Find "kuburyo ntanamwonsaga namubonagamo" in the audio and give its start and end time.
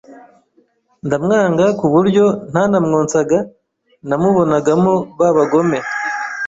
1.79-4.93